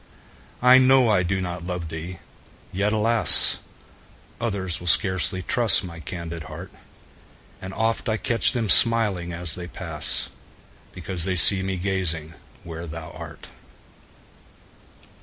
[0.63, 2.17] I know I do not love thee!
[2.73, 3.59] yet, alas!
[4.39, 6.71] Others will scarcely trust my candid heart;
[7.61, 10.29] And oft I catch them smiling as they pass,
[10.91, 12.33] Because they see me gazing
[12.63, 13.49] where thou art.